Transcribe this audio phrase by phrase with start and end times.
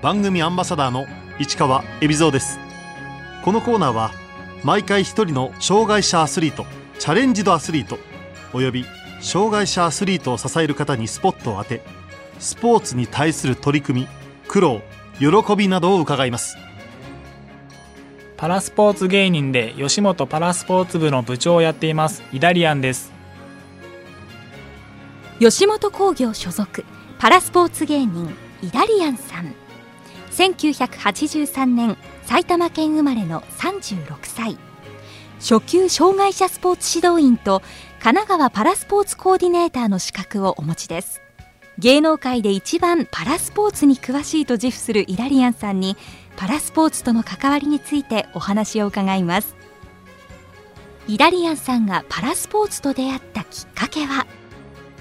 [0.00, 1.06] 番組アンバサダーの
[1.40, 2.60] 市川恵比蔵です。
[3.44, 4.12] このコーナーは
[4.62, 6.66] 毎回一人の障害者アスリート
[7.00, 7.98] チャレンジドアスリート
[8.52, 8.84] および
[9.20, 11.82] 障害者アスリートを支える方にスポットを当て
[12.38, 14.08] スポーツに対する取り組み
[14.46, 14.82] 苦労
[15.18, 16.56] 喜びなどを伺います。
[18.36, 23.12] パラスポーツ芸人で吉本パラスポーツ部の部長をやっていますイダリアンです。
[25.40, 26.84] 吉本興業所属
[27.18, 29.52] パラスポーツ芸人イダリアンさん
[30.38, 34.56] 1983年埼玉県生まれの36歳。
[35.40, 37.60] 初級障害者スポーツ指導員と
[38.00, 41.20] 神奈川パラスポーツコーディネーターの資格をお持ちです。
[41.78, 45.96] 芸能界で一番パラスポーツに詳しいと自負するイダリアンさんに
[46.36, 49.56] パラスポーツとの関わりについてお話を伺います。
[51.08, 54.24] イダリアンさんがパラスポーツと出会ったきっかけは？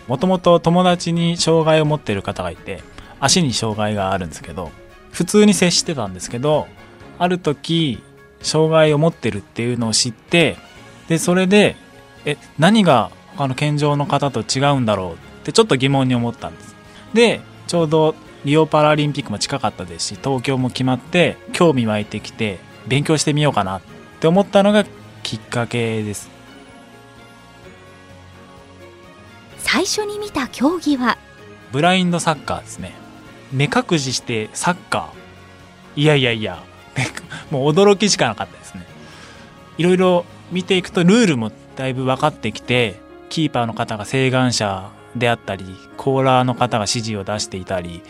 [0.07, 2.81] もともと友達に障害を持っている方がいて
[3.19, 4.71] 足に障害があるんですけど
[5.11, 6.67] 普通に接してたんですけど
[7.19, 8.01] ある時
[8.41, 10.57] 障害を持ってるっていうのを知って
[11.07, 11.75] でそれで
[12.25, 16.75] え何が他の健常の方と違うんだろうってちょっと疑問に思ったんです。
[17.13, 18.15] でちょうど
[18.45, 23.81] リオパラリンピックも近かったですし東京も決まって興味湧いてきて勉強してみようかなっ
[24.19, 24.85] て思ったのが
[25.23, 26.29] きっかけです。
[29.57, 31.17] 最初に見た競技は？
[31.71, 32.93] ブラインドサッカーですね
[33.51, 36.01] 目隠ししてサッカー。
[36.01, 36.63] いやいやいや。
[37.51, 38.85] もう驚きしかなかったですね。
[39.77, 45.65] いろいろ見ていくとルールもだいぶ分かってきてキーパーの方が請願者であったり
[45.97, 48.01] コーラーの方が指示を出していたり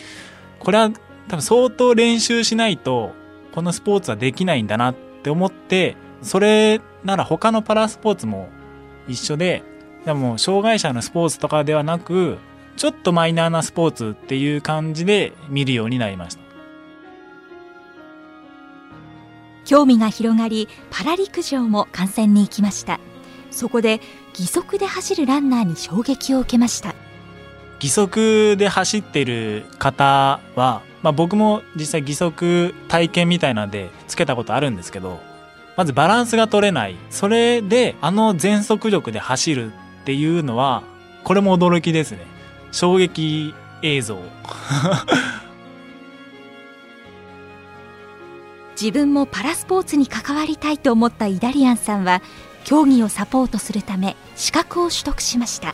[0.59, 0.91] これは
[1.27, 3.11] 多分相当練習しないと
[3.51, 8.49] このスポーツはできないんだなって思ってそれなら他のパラスポーツも
[9.07, 9.63] 一緒で
[10.05, 12.37] でも障害者のスポーツとかではなく
[12.77, 16.41] ちょっとマイナーなスポーツっていう感じで見るようになりました。
[19.65, 22.99] 興味が広がりパラ陸上も観戦に行きました。
[23.51, 23.99] そこで
[24.29, 26.93] 義足で走るランナーに衝撃を受けました。
[27.81, 35.19] 義足で走ってる方は、まあ、僕も実際義足体験みたいなのでつけたことあるんですけど
[35.75, 36.95] まずバランスが取れない。
[37.09, 39.71] それであの全速力で走る
[40.01, 40.83] っていうのは
[41.23, 42.36] これも驚きですね
[42.71, 44.17] 衝撃映像。
[48.79, 52.21] 自分もパラスポーツに関わりたいと思ったイダリアンさんは
[52.63, 55.73] 競技をサポートするため資格を取得しました。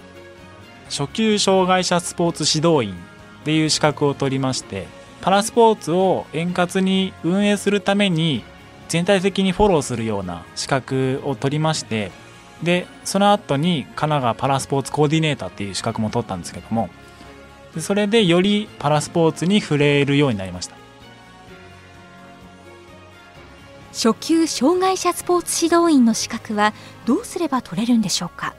[0.89, 2.95] 初級障害者スポーツ指導員っ
[3.45, 4.85] ていう資格を取りまして
[5.21, 8.43] パラスポーツを円滑に運営するために
[8.89, 12.11] 全体的にフォローするような資格を取りまして
[12.63, 16.89] でその後に神奈川パラスポーツコーディネーターっていう資格も取ったんですけども
[17.75, 20.75] でそれでよりパラスポーツに触れるようになりました。
[23.91, 26.73] 初級障害者スポーツ指導員の資格は
[27.05, 28.55] どうすれば取れるんでしょうか？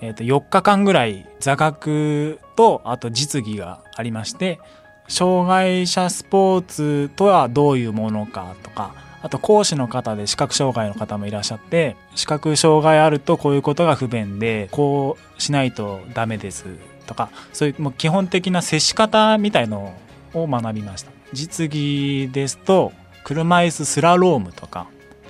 [0.00, 4.58] えー、と4日間ぐらい座学とあと実技がありまして
[5.06, 8.92] 障害者スポーツとはどういうものかとか
[9.24, 16.66] あと講師の方で視覚障害の方もいらっしゃって視覚障害あるとこういうことが不便でこうしないとダメです
[17.06, 19.96] とかそういうもう基本的な接し方みたいの
[20.34, 21.10] を学びました。
[21.32, 22.92] 実技ですと
[23.24, 24.88] 車椅子スラロームとか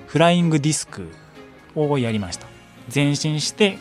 [0.08, 1.08] フライングディスク
[1.76, 2.48] をやりました。
[2.92, 3.78] 前進して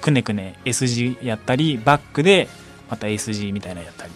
[0.00, 2.46] くねくね S 字やったりバックで
[2.88, 4.12] また S 字みたいなやったり。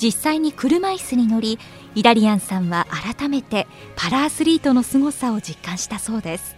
[0.00, 1.58] 実際に車椅子に乗り
[1.94, 2.86] イダリアンさんは
[3.16, 3.66] 改めて
[3.96, 6.56] パラアスリートの凄さを実感したそうです。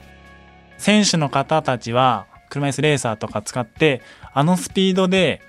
[0.78, 4.02] 選手の方たちは車椅子レーサーとか使って
[4.32, 5.40] あのスピードで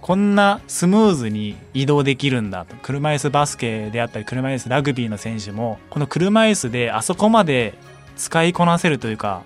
[0.00, 2.74] こんなスムーズに移動できるんだと。
[2.76, 7.74] 車椅子バスケであったり車椅子ラグビーの選手もこの車椅子であそこまで
[8.16, 9.42] 使いこなせるというか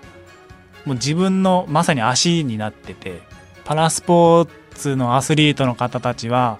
[0.85, 3.21] もう自分のまさに足になってて
[3.63, 6.59] パラスポーツのアスリートの方たちは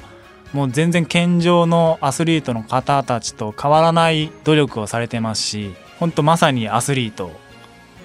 [0.54, 7.32] もう全然健常のアスリートの方たちと変わらない努力をされてますし本当まさにアスリート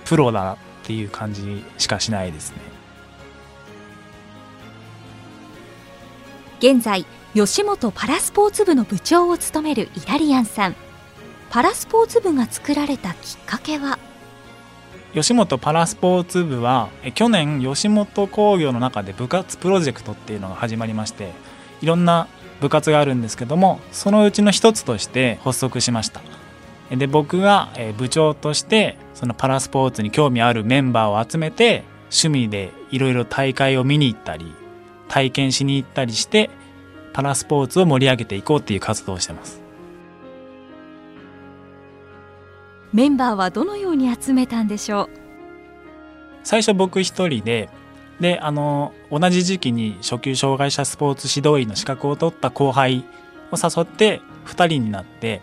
[0.05, 2.57] プロだっていう感じしかしないですね。
[6.59, 10.77] 現在吉本パラスポーツ部の部長を務めるイダリアンさん。
[11.51, 13.99] パラスポーツ部が作られたきっかけは？
[15.15, 21.33] 吉本パラスポーツ部は去年吉本興業の中で部活プロジェクトっていうのが始まりまして
[21.81, 22.29] いろんな
[22.61, 26.21] 部活があるんですけどもそのうちの一つとして発足しました。
[26.91, 34.53] で僕が部長としてそのパラスポーツに興味あるメンバーを集めて趣味でいろいろ大会を見に行ったり
[35.09, 36.51] 体験しに行ったりして
[37.13, 39.61] パラスポーツを盛り上げていこうっていう活動をしてます。
[42.93, 45.09] メンバーはどのように集めたんでしょう？
[46.43, 47.69] 最初僕一人で
[48.21, 53.05] であの同じ時期に初級障害者スポーツ指導員の資格を取った後輩
[53.51, 55.41] を誘って2人になって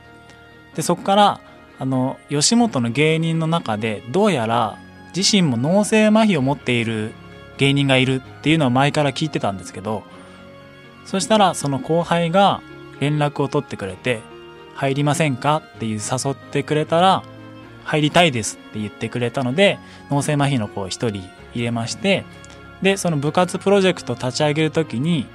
[0.75, 1.41] でそこから
[1.79, 4.77] あの吉本の芸人の中でどうやら
[5.15, 7.13] 自身も脳性麻痺を持っている
[7.57, 10.03] 芸人がいるっていうのは前から聞いてたんですけど
[11.05, 12.61] そしたらその後輩が
[12.99, 14.21] 連絡を取ってくれて
[14.75, 17.23] 「入りませんか?」っていう誘ってくれたら
[17.85, 19.79] 「入りたいです」って言ってくれたので
[20.11, 21.23] 脳性麻痺の子を1人
[21.53, 22.25] 入れまして
[22.81, 25.25] でその部活プロジェクト立ち上げる時に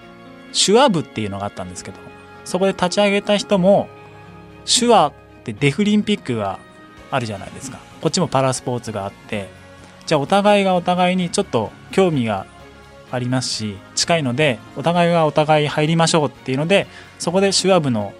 [0.52, 1.98] 手話部っていうのがあったんですけど
[2.44, 3.88] そこで立ち上げた人も
[4.64, 5.12] 手話っ
[5.44, 6.58] てデフリンピックが
[7.10, 7.78] あるじゃないですか。
[8.00, 9.48] こっちもパラスポーツがあって
[10.06, 12.46] じゃあお互いがお互いにちょっと興味が
[13.12, 16.86] ありますし近いのでお互いがお互い入りましょうっていうので
[17.18, 18.12] そこで手話部の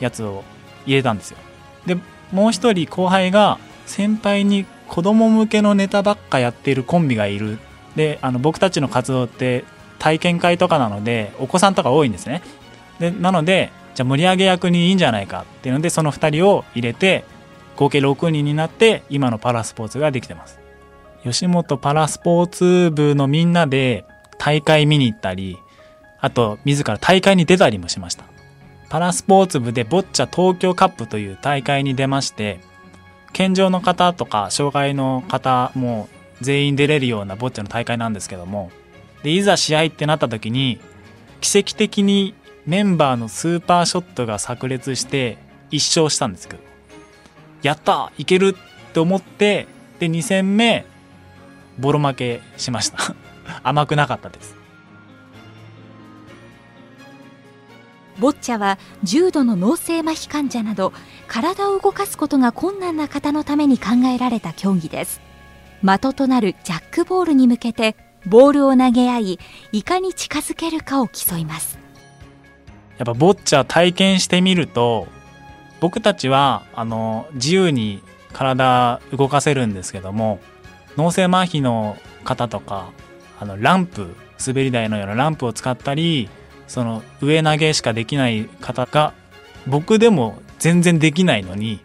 [0.00, 0.44] やつを
[0.86, 1.38] 入れたんですよ。
[1.86, 1.98] で
[2.32, 7.58] もう一人後輩が先輩に子供向けのネタばっかやっているコンビがいる
[7.96, 9.64] であの僕たちの活動って
[9.98, 12.42] 体験会とかなのでお子さんとか多いんですね。
[13.00, 17.24] でなのでじゃあ盛り上げ役にいいんじゃないかっていうのでその2人を入れて
[17.76, 20.58] 合計6人になって今のパラスポーツができてます。
[21.24, 24.04] 吉本パラスポーツ部のみんなで
[24.38, 25.58] 大会見に行ったり
[26.20, 28.24] あと自ら大会に出たりもしました。
[28.88, 32.60] パラスポーツ部でボッチャ東京カップという大会に出まして
[33.32, 36.08] 健常の方とか障害の方も
[36.40, 38.70] 全員出れるようなボッチャの大会なんですけども。
[39.22, 40.78] でいざ試合ってなった時に
[41.40, 42.34] 奇跡的に
[42.66, 45.38] メンバーのスーパーショットが炸裂して
[45.70, 46.62] 1勝したんですけど。
[47.62, 48.54] やったいける
[48.88, 49.66] って思って
[49.98, 50.86] で2戦目
[51.78, 52.98] ボロ負けしました。
[53.62, 54.56] 甘くなかったです。
[58.18, 60.92] ボッチャは重度の脳性麻痺患者など
[61.28, 65.27] 体を動かすことが困難な方のために考えられた競技です。
[65.82, 67.96] 的となるジャックボールに向けて
[68.26, 69.38] ボールを投げ合い
[69.72, 71.78] いかに近づけるかを競います
[72.98, 75.06] やっぱボッチャ体験してみると
[75.80, 78.02] 僕たちはあの自由に
[78.32, 80.40] 体動かせるんですけども
[80.96, 82.90] 脳性麻痺の方とか
[83.38, 84.14] あのランプ
[84.44, 86.28] 滑り台のようなランプを使ったり
[86.66, 89.14] その上投げしかできない方が
[89.66, 91.80] 僕でも全然できないのに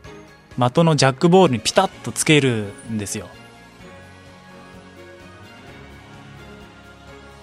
[0.57, 3.27] 的のジャックボールにピタッとつけるんですよ。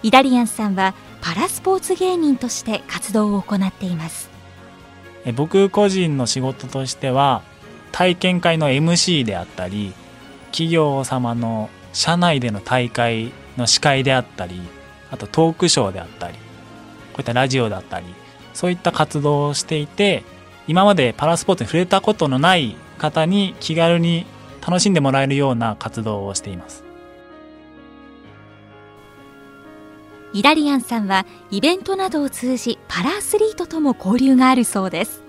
[0.02, 4.31] イダリアンさんはパラスポーツ芸人として活動を行っています。
[5.37, 7.43] 僕個人の仕事としては
[7.93, 9.93] 体験会の MC であったり
[10.47, 14.62] 企業様の社内での大会の司会であったり
[15.11, 16.41] あとトークショーであったりこ
[17.19, 18.06] ういったラジオだったり
[18.55, 20.25] そういった活動をしていて
[20.67, 24.25] 今までパラスポーツに触れたことのない方に気軽に
[24.67, 26.89] 楽しんでもらえるような活動をしています。
[30.32, 35.25] イダリアンさんはイベントなどを通じパラアスリートとも交流があるそうです。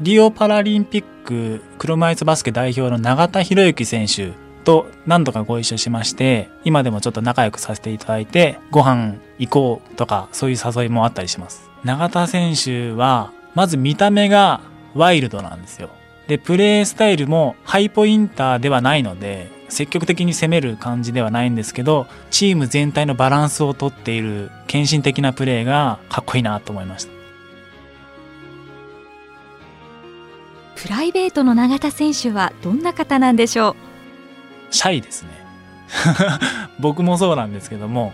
[0.00, 4.32] リオパラリンピック車椅子バスケ代表の永田博之選手
[4.64, 11.68] と何度かご一緒しまして今でもちょっと仲良くさせていただいてご飯行こうとかそういう誘いもあったりします。
[11.82, 14.60] 永田選手はまず見た目が
[14.94, 15.90] ワイルドなんですよ。
[16.28, 27.12] でプレースタイルもハイポインターではないので積極的に攻める感じではないんですけどチーム全体のバランスをとっている献身的なプレーがかっこいいなと思いました。
[30.76, 34.74] プライベートの永田選手はどんな方なんでしょう？
[34.74, 35.30] シャイですね。
[36.78, 38.12] 僕もそうなんですけども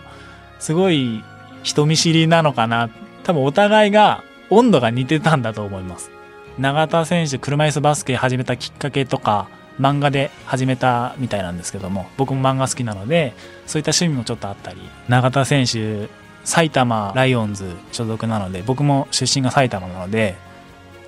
[0.61, 1.25] すごい
[1.63, 2.89] 人見知りなのかな。
[3.25, 6.11] 多分お互いが温度が似てたんだと思います。
[6.59, 9.49] 永田選手車椅子バスケ始めたきっかけとか
[9.81, 13.33] 漫画で始めたみたいなんですけども僕も漫画好きなので
[13.67, 16.09] そういった趣味もちょっとあったり永田選手
[16.45, 20.37] 埼玉ライオンズ所属なので僕も出身が埼玉なので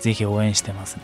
[0.01, 1.03] ぜひ応援してますね。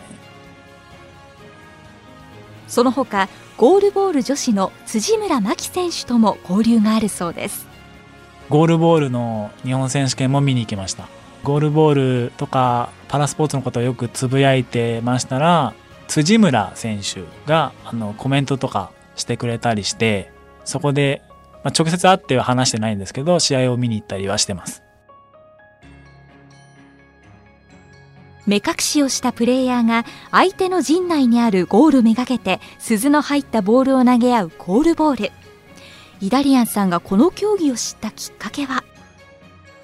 [2.66, 7.66] その他ゴールボール女子の辻村真希選手とも交流があるそうです。
[8.50, 11.08] ゴールボールの日本選手権も見に行きました。
[11.44, 15.74] ゴールボールとかパラスポーツのことをよくつぶやいてましたら
[16.08, 20.32] 辻村選手があのコメントとかしてくれたりして
[20.64, 21.22] そこで、
[21.62, 24.82] まあ、直接会っては話してないんですけど試合を見に行ったりはしてます。
[28.46, 35.32] 目隠しをしたプレイヤーが相手の陣内にあるゴールめがけて鈴の入ったボールを投げ合うゴールボール。
[36.22, 38.82] イダリアンさんがこの競技を知ったきっかけは？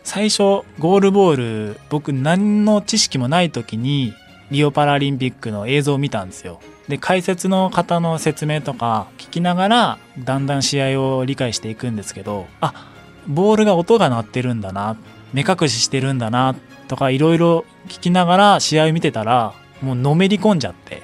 [0.02, 1.36] 最初ゴールボー
[1.74, 4.14] ル僕何の知識もない時に
[4.50, 6.60] リオパラリンピックの映像を見たんですよ。
[6.88, 12.92] で解説の方の説明とか聞きながらだんだん試合を理解していくんですけどあ
[13.26, 14.98] ボールが音が鳴ってるんだな
[15.32, 16.54] 目隠ししてるんだな
[16.88, 21.02] とかいろいろ聞きながら試合を見てたらもうのめり込んじゃって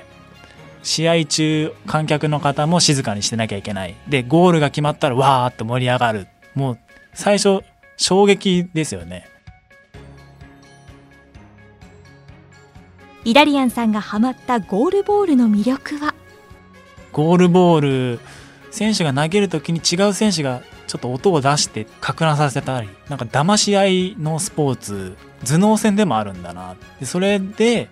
[0.82, 3.97] 試合中観客の方も静かにしてなきゃいけない。
[4.09, 6.26] でゴールが決まったらわーって盛り上がる。
[6.54, 6.78] もう
[7.14, 7.61] 最初
[7.97, 9.28] 衝撃ですよね。
[13.22, 16.14] イダリアンさんがハマったゴールボールの魅力は？
[17.12, 17.80] ゴールボー
[18.14, 18.20] ル
[18.70, 26.76] 選手が投げる時に違う選手がちょっと音を出してか乱させたりなんか騙し合いのスポーツ頭脳戦でもあるんだな。
[26.98, 27.90] でそれで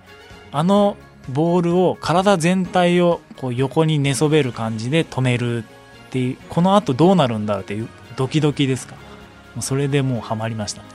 [0.50, 0.96] あの
[1.28, 5.64] ボールを体全体をこう横に寝そべる感じで止めるっ
[6.10, 8.94] ていうこのあとどうなるんだろうっていうドキドキですか？
[9.60, 10.88] それでもうハマりましたね。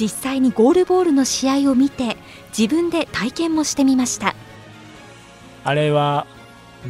[0.00, 2.16] 実際にゴールボールの試合を見て
[2.56, 4.34] 自分で体験もしてみました。
[5.62, 6.26] あれは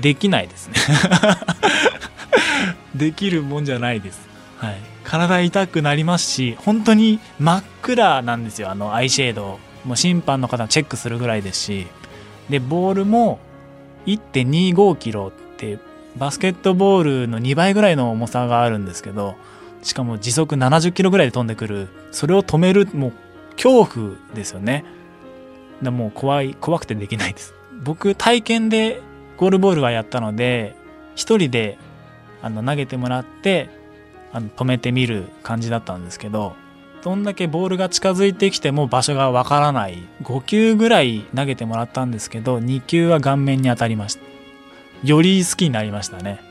[0.00, 0.74] できないですね。
[2.94, 4.28] できるもんじゃないです。
[4.58, 4.76] はい。
[5.02, 8.70] 体痛くなりますし本当に真っ暗なんですよ。
[8.70, 9.58] あのアイシェード。
[9.84, 11.88] もう審判の方チェックするぐらいですし。
[12.48, 13.40] でボールも
[14.06, 15.80] 1.25キロって
[16.16, 19.34] バスケットボールの2倍ぐらいの重さがあるんですけど
[19.82, 21.88] しかも時速70キロぐらいで飛んでくる。
[22.12, 23.12] それを止めるもう
[23.54, 24.84] 恐怖ですよね。
[25.82, 27.54] だもう怖い怖くてできないです。
[27.82, 29.00] 僕体験で
[29.36, 30.76] ゴールボールはやったので
[31.14, 31.78] 一人で
[32.42, 33.70] あの投げてもらって
[34.32, 36.54] あの止めてみる感じだったんですけど
[37.02, 40.02] どんだけボールが近づいてきても場所がわからない。
[40.22, 44.20] 5球ぐらい投げてもらったんですけど2球は顔面に当たりました。
[45.02, 46.49] より好きになりましたね。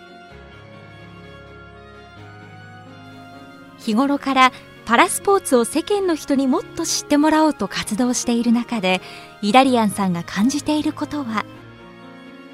[3.79, 4.51] 日頃から
[4.85, 9.01] パラスポーツを世間の人にもっと知ってもらおうと活動している中で
[9.41, 11.45] イダリアンさんが感じていることは？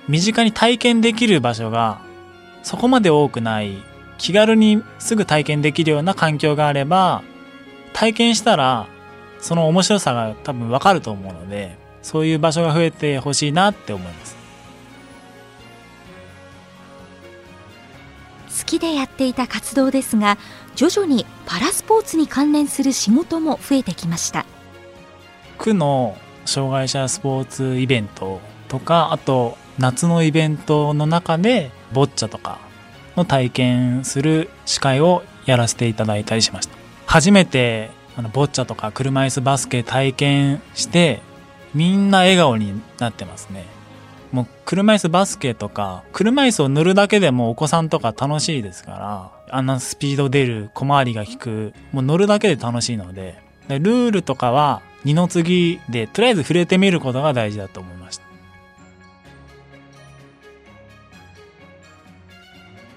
[0.08, 2.02] 身近に体験できる場所が
[2.62, 3.82] そこまで多くない
[4.18, 7.24] 気軽にすぐ体験できるような環境があれば
[7.94, 8.88] 体験したら
[9.40, 14.36] その面白さが多分わかると思うのでそういう場所が増えてほしいなって思います。
[18.66, 20.38] きでやっていた活動ですが
[20.76, 24.46] 徐々にパラスポーツに関連する仕事も増えてきました。
[25.58, 32.60] 区の障害者スポーツイベントとかあと夏のイベントの中でボッチャとか
[33.16, 36.76] の体験する司会をやらせていただいたりしました。
[37.06, 41.22] 初めてあのボッチャとか車椅子バスケ体験して
[41.74, 43.66] みんな笑顔になってますね。
[44.36, 53.40] もう車椅子バスケとか車椅子を塗るだけでもお子さんとか楽しいですからあんなスピード出る小回りが利くもう乗るだけで楽しいので
[53.70, 58.26] でルールとかは二の次でとりあえず触れてみることが大事だと思いました。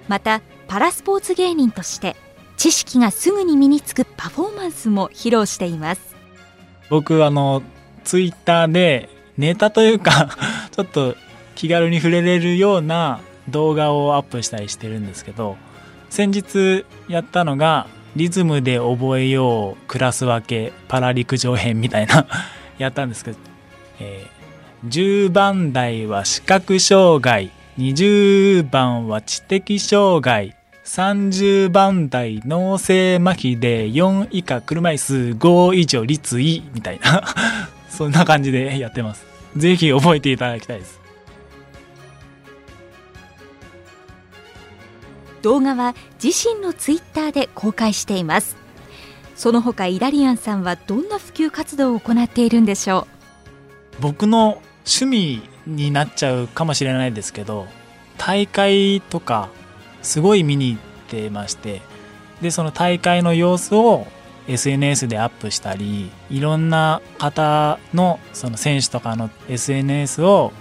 [0.09, 2.17] またパラスポーツ芸人として
[2.57, 6.17] 知識がすぐに身につくパフォーマンスも披露しています。
[6.91, 7.63] 僕あの
[8.03, 10.37] ツイッターでネタというか
[10.75, 11.15] ちょっと
[11.59, 15.57] 気軽に触れれるような動画をアップしたりしてるんですけど
[16.09, 22.29] 先日やったのがリズムで覚えようクラス分けパラ陸上編みたいな
[22.79, 23.39] やったんですけど、
[23.99, 37.25] えー、10番台は視覚障害20番は知的障害30番台脳性麻痺で4以下車椅子5以上立位みたいな
[37.91, 39.27] そんな感じでやってます。
[39.57, 40.98] ぜひ覚えていただきたいです。
[45.49, 48.59] 動画は自身のツイッターで公開しています。
[49.35, 53.07] その他イダリアンさんはどんな普及活動を行っているんでしょ
[53.99, 54.03] う？
[54.03, 57.67] 僕の趣味になっちゃうかもしれないですけど
[58.19, 59.49] 大会とか
[60.03, 61.81] すごい見に行ってまして
[62.43, 64.07] でその大会の様子を
[64.49, 70.53] SNS でアップしたりいろんな方のその選手とかの SNS を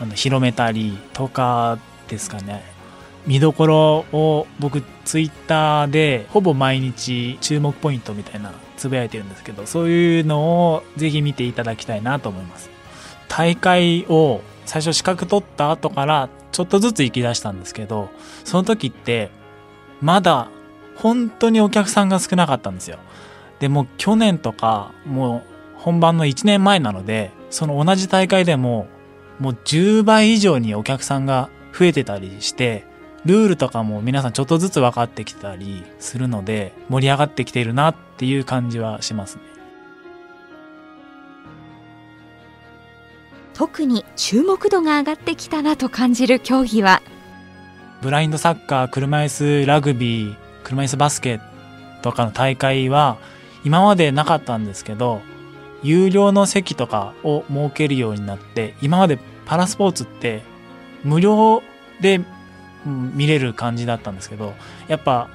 [0.00, 1.78] あの広めたりとか
[2.08, 2.79] ですかね。
[3.26, 12.70] 見どころを僕ツイッターでほぼ毎日注目ポイントみたいなつぶやいてるんですけどそういうのをぜひ見ていただきたいなと思います。
[13.28, 18.08] 大会を最初資格取った後からちょっとずつ行き出したんですけど
[18.44, 19.30] その時って
[20.00, 20.48] まだ
[20.96, 22.98] 本当にお客さんが少なかったんですよ。
[23.58, 28.86] でも去年とかもう本番の1年前なのでその同じ大会でも
[29.38, 32.84] もう10倍以上にお客さんが増えてたりして
[33.26, 39.42] ルールとかも皆さんちょっとずつ分かってきたりするので盛り上がってきているなっていう感じはしますね。
[43.52, 47.02] 特に注目度が上がってきたなと感じる競技は？
[48.00, 51.40] ブラインドサッカー車椅子ラグビー車椅子バスケ
[52.00, 53.18] とかの大会は
[53.62, 55.20] 今までなかったんですけど
[55.82, 60.42] 有料の席とかを設けるようになって今までパラスポーツって
[61.04, 61.62] 無料
[62.00, 62.22] で
[62.86, 64.54] 見れる感じだったんですけど
[64.88, 65.28] やっぱ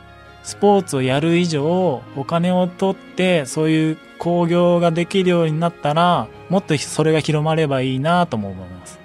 [0.44, 9.00] スポーツをやる以上お金を取ってそういう興行ができるようになったらもっとそれが広まればいいなとも思います。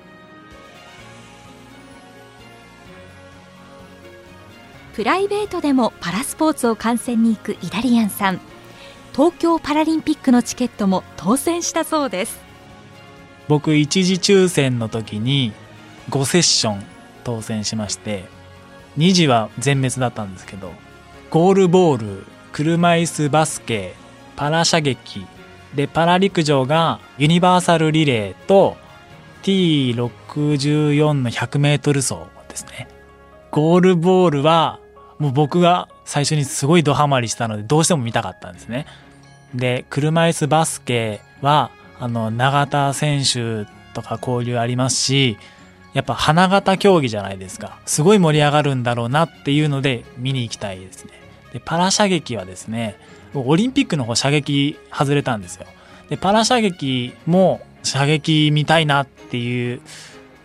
[4.92, 8.40] プライベートでもパラスポーツを観戦に行くイダリアンさん。
[9.14, 12.40] 東京パラリンピックのチケットも当選したそうです。
[13.48, 15.52] 僕一次抽選の時に
[16.10, 16.89] 5セッション
[17.20, 18.24] 当選しまして
[18.98, 20.72] 2次は全滅だったんですけど
[21.30, 23.94] ゴールボール車椅子バスケ
[24.36, 25.24] パラ射撃
[25.74, 28.76] でパラ陸上がユニバーサルリレーと
[29.42, 32.14] T64 の 100m 走
[32.48, 32.88] ですね。
[33.50, 34.80] ゴールボールは
[35.18, 38.86] もう僕が最初にすごいドハマりしたのでどうしても見たかったんですね。
[39.54, 45.36] で車椅子バスケはあの永田選手とか交流ありますし
[45.92, 47.78] やっぱ花形競技じゃないですか。
[47.86, 51.12] すごい盛り上がるんだろうなっていうので見に行きたいですね。
[51.52, 52.96] で、パラ射撃はですね、
[53.34, 55.66] オリンピックの方射撃外れたんですよ。
[56.08, 59.80] で、パラ射撃も射撃見たいなっていう。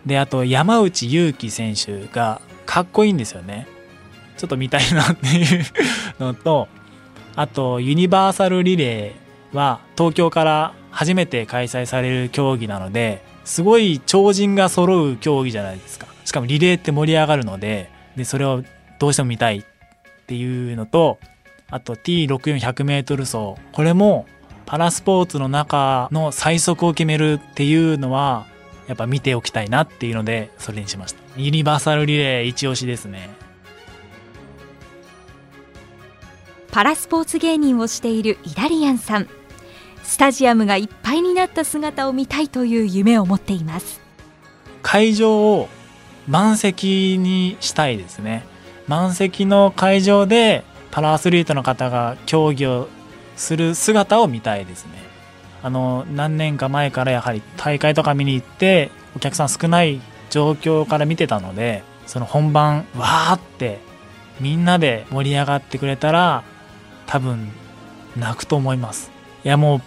[0.05, 3.67] で、あと山内優輝選手がかっこいいんですよね。
[4.37, 5.65] ちょっと見たいなっていう
[6.19, 6.67] のと、
[7.35, 16.07] あとユニバーサルリレーは東京から初めて開催される競技なので、すごい超人が揃う競技じゃないですか。
[16.25, 18.63] しかもリレーって盛り上がるので、で、それを
[18.99, 19.63] どうしても見たいっ
[20.25, 21.19] ていうのと、
[21.69, 23.61] あと T64100m 走。
[23.71, 24.25] これも
[24.65, 28.47] パラスポーツの中の最速を決めるっていうのは、
[28.87, 31.21] やっぱ見ておきたいなっていうので、それにしました。
[31.37, 33.29] ユニバーサルリレー一押しですね。
[36.71, 39.29] パラスポーツ芸人をしているイダリアンさん。
[40.05, 43.99] スタジアムがいっぱいになった姿を見たいという夢を持っています。
[44.81, 45.67] 会場を
[46.27, 48.45] 満席にしたいですね。
[48.87, 52.87] 満席の会場でパラアスリートの方が競技を
[53.35, 54.91] する姿を見たいですね。
[55.63, 63.79] あの何年か前からやはり大会とか見に行ってお客さん少ない状況から見てたのでその本番わーって
[64.39, 66.43] みんなで盛り上がってくれたら
[67.07, 67.49] 多分
[68.15, 69.11] 泣くと思います。
[69.43, 69.81] いやもう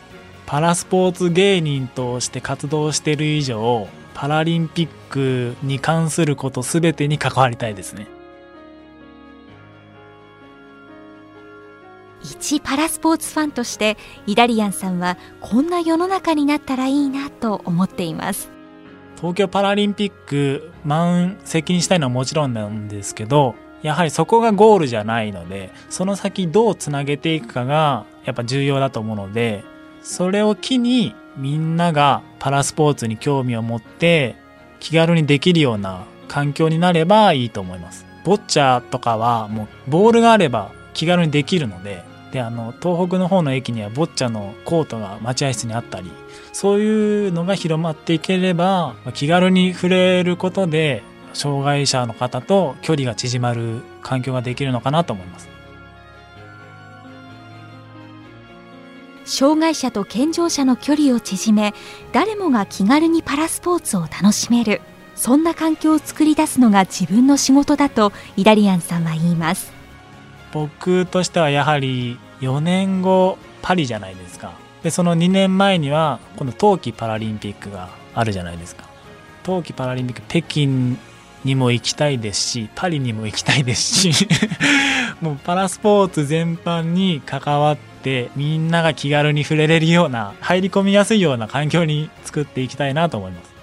[0.48, 8.08] パラスポーツ芸人として活動している以上パラリンピックに関すること全てに関わりたいですね。
[12.22, 18.50] 一パラスポーツファンとしてイダリアンさんはこんな世の中になったらいいなと思っています。
[19.16, 29.62] 東京パラリンピック満席にしたいのはもちろんなんですけどやはりそこがゴールじゃないのでその先どうつなげていくかがやっぱ重要だと思うので
[30.02, 34.37] それを機にみんながパラスポーツに興味を持って
[34.80, 38.06] 気軽にできるような環境になればいいと思います。
[38.24, 46.11] ボッチャとかはもうボールがあれば気軽にできるので、で、あの、東北の方の駅にはボッチャのコートが待合室にあったり、
[46.52, 55.48] そういうのが広まっていければ、気軽に触れることで、障害者の方と距離が縮まる環境ができるのかなと思います。
[59.28, 61.74] 障害者と健常者の距離を縮め
[62.12, 64.80] 誰もが気軽にパラスポーツを楽しめる。
[65.14, 69.72] そんな環境を作り出すのが自分の仕事だとイダリアンさんは言います。
[70.52, 74.52] 僕としてはやはり4年後パリじゃないですか。
[74.82, 78.84] でその2年前にはこの冬季パラリンピックがあるじゃないですか。
[79.42, 80.96] 冬季パラリンピック北京
[81.44, 84.26] にも行きたいですしパリにも行きたいですし
[85.20, 93.58] もうパラスポーツ全般に関わっててみんなが気軽に触れれるような入り込みやすいような環境に作っていきたいなと思います。